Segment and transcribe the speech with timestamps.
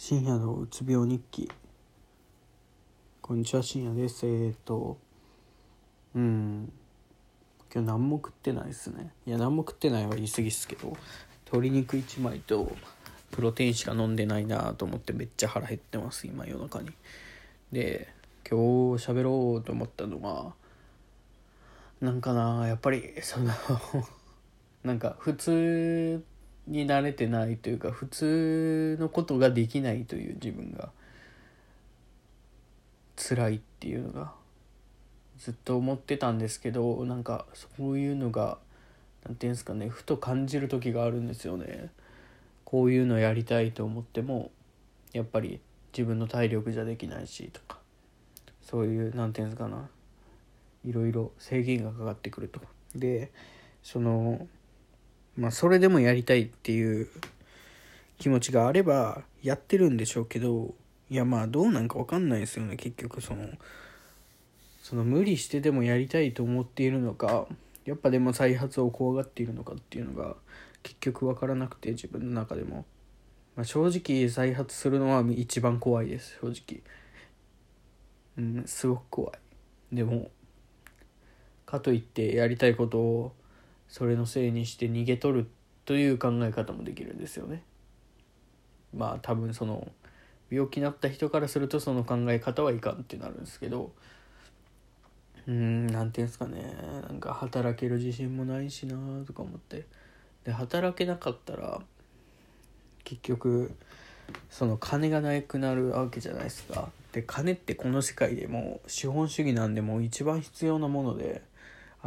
[0.00, 1.50] 深夜のうつ病日記。
[3.20, 4.24] こんにちは深夜です。
[4.24, 4.96] えー、っと
[6.14, 6.72] うん。
[7.74, 9.10] 今日何も食ってないですね。
[9.26, 10.96] いや何も食ってないは言い過ぎっすけど
[11.46, 12.70] 鶏肉1枚と
[13.32, 16.92] プロテインしか飲んでないなと思ってめっちゃ腹減ってます今夜中に。
[17.72, 18.06] で
[18.48, 20.54] 今日喋ろうと思ったのが
[22.00, 23.52] なんかなやっぱりその
[24.84, 26.22] なんか普通
[26.68, 30.90] に慣れてないというか普通のことができないという自分が
[33.16, 34.32] 辛いっていうのが
[35.38, 38.58] ずっと思ってたんですけどなんかそういうのが
[39.24, 41.90] 何て言うんですかねふと感じる時があるんですよね。
[42.64, 44.50] こういうのやりたいと思っても
[45.14, 45.58] やっぱり
[45.92, 47.78] 自分の体力じゃできないしとか
[48.60, 49.88] そういう何て言うんですかな
[50.84, 52.60] いろいろ制限がかかってくると。
[52.94, 53.32] で
[53.82, 54.46] その
[55.38, 57.08] まあそれでもやりたいっていう
[58.18, 60.74] 気持ちがあればやってるんでしょうけど
[61.10, 62.76] いやまあどうなんか分かんないですよね。
[62.76, 63.48] 結局その
[64.82, 67.46] その無理してでもやりたいと思っているのか
[67.84, 70.34] やっぱでも再発を怖がっているのかっていうのが
[70.82, 72.84] 結局分からなくて自分の中でも、
[73.54, 76.38] まあ、正直再発するのは一番怖いです。
[76.40, 76.82] 正直。
[78.38, 79.32] うんすごく怖
[79.92, 79.94] い。
[79.94, 80.30] でも
[81.64, 83.32] かといってやりたいことを
[83.88, 85.50] それのせいにして逃げ取る
[85.84, 87.62] という考え方もできるんですよね。
[88.94, 89.90] まあ多分その
[90.50, 93.92] 病気になった人からするとその考え方はいかんってなるんですけど。
[95.46, 96.76] うん何て言うんですかね。
[97.08, 99.86] なんか働ける自信もないしなとか思って。
[100.44, 101.80] で働けなかったら
[103.04, 103.74] 結局
[104.50, 106.90] その金がなくなるわけじゃないですか。
[107.12, 111.47] で金ってこの世界でも資本主義なんでも一番必要なもので。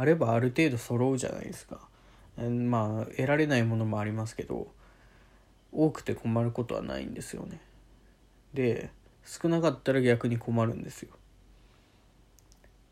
[0.02, 1.78] あればある程度揃うじゃないですか。
[2.36, 4.66] まあ得られないものもありますけど
[5.70, 7.60] 多くて困ることはないんですよね。
[8.52, 8.90] で
[9.24, 11.10] 少なかったら逆に困るんですよ。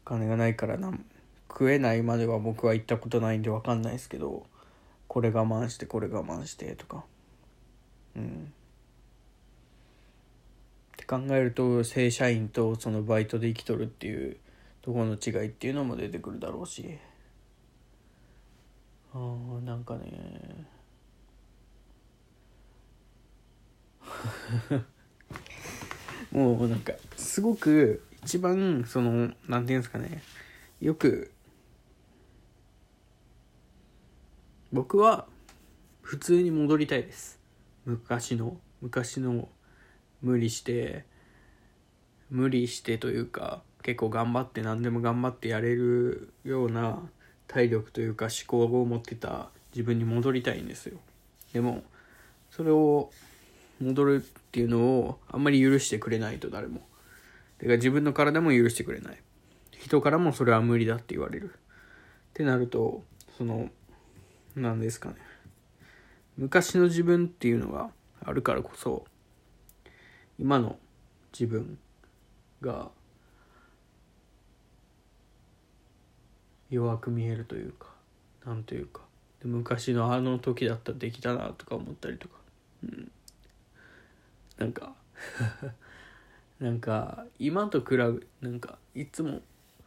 [0.05, 0.92] 金がないからな
[1.48, 4.47] 食えないまでは僕は行ったことないんで分かんないですけど
[5.09, 7.04] これ我慢してこれ我慢してとか。
[8.15, 8.53] うん。
[10.92, 14.37] って考えると正社員とそのバイトで生きとるっていう
[14.82, 16.98] とこの違いっていうのも出てくるだろうし。
[19.12, 20.66] あーなんかね。
[26.32, 30.22] もうなんかすごく一番そのなんていうんですかね。
[30.80, 31.32] よく
[34.72, 35.26] 僕は
[36.00, 37.41] 普通に戻りたいです。
[37.84, 39.48] 昔の昔の
[40.22, 41.04] 無理して
[42.30, 43.62] 無理してというか。
[43.82, 46.98] 結構頑張って何でも頑張ってやれるような
[47.46, 50.98] 体力というか思考を持ってた自分に戻りたいんですよ。
[51.52, 51.82] でも
[52.50, 53.10] それを
[53.80, 56.82] 戻るっていうのをあんまり許してくれないと誰も。
[57.58, 59.18] てか自分の体も許してくれない。
[59.72, 61.50] 人からもそれは無理だって言われる。
[61.50, 61.52] っ
[62.34, 63.02] てなると
[63.38, 63.70] その
[64.54, 65.16] 何ですかね。
[66.36, 67.91] 昔の自分っていうのが
[68.24, 69.04] あるからこそ
[70.38, 70.78] 今の
[71.32, 71.78] 自分
[72.60, 72.91] が
[76.70, 77.86] 弱く見えるというか
[78.47, 79.03] なんというか。
[79.44, 82.34] 昔のあの時だったらできたなとか思ったりとか、
[82.84, 83.10] うん、
[84.58, 84.92] なんか
[86.60, 88.04] なんか今と比べ
[88.42, 89.41] なんかいつも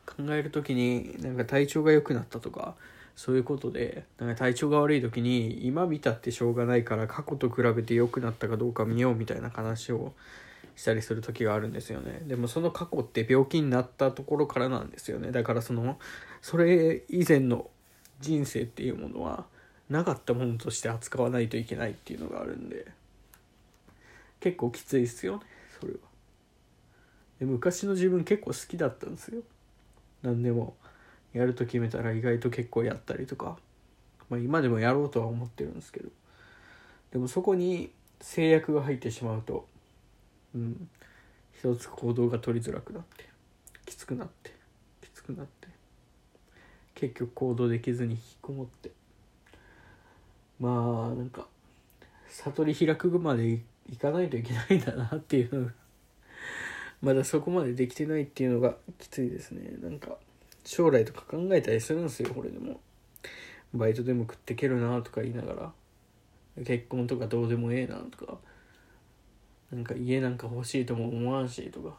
[0.06, 2.76] 考える時になんか体調が良くなったとか
[3.16, 10.14] そういうことでなんか体調が悪い時に今見たってしょうがないから過去と比べて良くなったかどうか見ようみたいな話を
[10.76, 12.22] したりする時があるんですよね。
[12.26, 15.32] でもその過去って病気になったところからなんですよね。
[15.32, 16.00] だからその
[16.42, 17.70] それ以前の
[18.20, 19.46] 人生っていうものは
[19.90, 22.88] なかったものとして扱わないといけないっていうのがあるんで。
[24.40, 25.44] 結構きついっすよね
[25.80, 26.00] それは。
[27.40, 29.42] で昔の自分結構好きだったんですよ。
[30.22, 30.76] 何でも。
[31.34, 33.58] やると決めたら意外と結構やったりとか、
[34.30, 36.10] まあ、今でもやろうとは思ってるんですけど。
[37.12, 37.92] でもそこに
[38.22, 39.68] 制約が入ってしまうと
[40.56, 40.90] うん。
[41.54, 43.30] 一つ行動が取りづらくなって
[43.86, 44.52] きつくなって
[45.02, 45.68] きつくなって
[46.96, 48.92] 結局行動できずに引きこもって。
[50.60, 51.48] まあなんか
[52.30, 55.74] 悟り開くまでいかないといけないんだなっていう
[57.02, 59.78] まだそこまでできてないっていうのがきついですね。
[59.82, 60.18] なんか
[60.64, 62.80] 将来とか考えたりするんですよこれでも。
[63.74, 68.38] バイトでも食ってけるなとか言いながら結婚とかどうでもええなとか
[69.74, 71.96] なんか家なんか欲しいとも思わんしとか。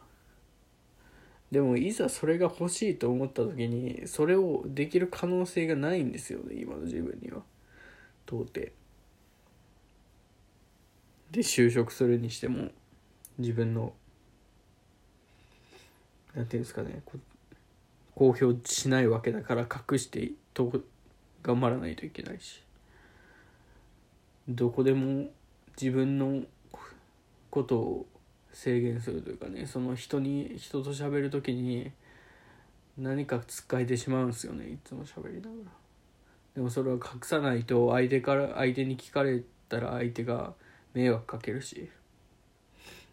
[1.51, 7.43] でもいざそれが欲しいと思った時にそれをできる可能性がないんですよね今の自分には。
[8.27, 8.73] 到底。
[11.31, 12.71] で就職するにしても
[13.39, 13.93] 自分の
[16.35, 17.03] なんていうんですかね
[18.15, 20.73] 公表しないわけだから隠してと
[21.43, 22.63] 頑張らないといけないし。
[24.49, 25.31] どこでも
[25.81, 26.43] 自分の
[27.55, 28.07] ことを
[28.53, 31.93] 制限するというかねその人に人と喋る時に
[32.99, 35.71] 何かつっかえてしまうんですよねいつも喋りながら。
[36.57, 40.55] でもそれは隠さないと相手から相手に聞かれたら相手が
[40.95, 41.91] 迷惑かけるし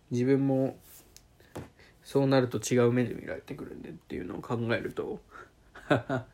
[0.09, 0.75] 自分も
[2.03, 5.19] そうなると違う目で見られてくるんでっていうのを考えると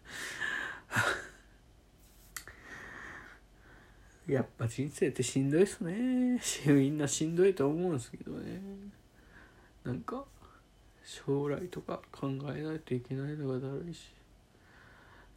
[4.27, 6.41] やっぱ人生ってしんどいっすね。
[6.67, 8.61] みんなしんどいと思うんですけどね。
[9.85, 10.25] なんか
[11.05, 14.11] 将来とか考えないといけないのがだるいし。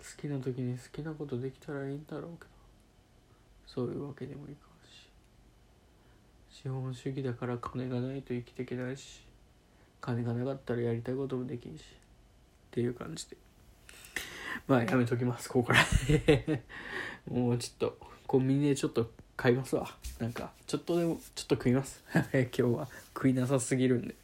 [0.00, 2.50] 好きな時に好きなことできたらいいんだろうけど。
[3.64, 4.54] そういうわけでもいかん
[4.88, 5.08] し。
[6.50, 9.24] 資本主義だから金がないと生きていけないし。
[10.00, 11.82] 金がなかったらやりたいこともできんし。
[11.82, 11.84] っ
[12.72, 13.36] ていう感じで。
[14.66, 15.86] まあやめときますここから。
[17.30, 18.10] もうちょっと。
[18.30, 19.90] コンビニでちょっと買いますわ。
[20.20, 22.04] なんかちょっとでもちょっと食います。
[22.14, 24.14] 今日は食いなさすぎるんで。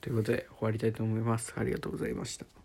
[0.00, 1.54] ということで終わりたいと思います。
[1.56, 2.57] ありがとうございました。